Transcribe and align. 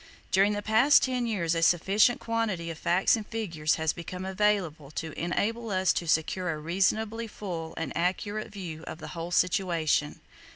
During 0.31 0.53
the 0.53 0.63
past 0.63 1.03
ten 1.03 1.27
years 1.27 1.53
a 1.53 1.61
sufficient 1.61 2.19
quantity 2.19 2.71
of 2.71 2.79
facts 2.79 3.15
and 3.15 3.23
figures 3.27 3.75
has 3.75 3.93
become 3.93 4.25
available 4.25 4.89
to 4.89 5.11
enable 5.11 5.69
us 5.69 5.93
to 5.93 6.07
secure 6.07 6.49
a 6.49 6.57
reasonably 6.57 7.27
full 7.27 7.75
and 7.77 7.95
accurate 7.95 8.51
view 8.51 8.83
of 8.87 8.97
the 8.97 9.09
whole 9.09 9.29
situation. 9.29 10.19